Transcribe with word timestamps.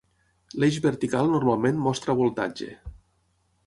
L'eix 0.63 0.79
vertical 0.85 1.31
normalment 1.35 1.79
mostra 1.87 2.19
voltatge. 2.25 2.75